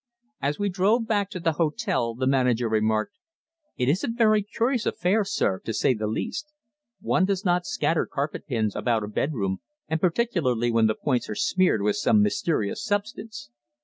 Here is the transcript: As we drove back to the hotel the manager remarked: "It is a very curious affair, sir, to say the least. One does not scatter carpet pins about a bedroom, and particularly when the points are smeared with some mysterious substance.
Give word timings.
As 0.41 0.57
we 0.57 0.67
drove 0.69 1.05
back 1.05 1.29
to 1.29 1.39
the 1.39 1.51
hotel 1.61 2.15
the 2.15 2.25
manager 2.25 2.67
remarked: 2.67 3.13
"It 3.77 3.87
is 3.87 4.03
a 4.03 4.07
very 4.07 4.41
curious 4.41 4.87
affair, 4.87 5.23
sir, 5.23 5.59
to 5.63 5.73
say 5.75 5.93
the 5.93 6.07
least. 6.07 6.47
One 7.01 7.23
does 7.23 7.45
not 7.45 7.67
scatter 7.67 8.07
carpet 8.07 8.47
pins 8.47 8.75
about 8.75 9.03
a 9.03 9.07
bedroom, 9.07 9.59
and 9.87 10.01
particularly 10.01 10.71
when 10.71 10.87
the 10.87 10.95
points 10.95 11.29
are 11.29 11.35
smeared 11.35 11.83
with 11.83 11.97
some 11.97 12.23
mysterious 12.23 12.83
substance. 12.83 13.51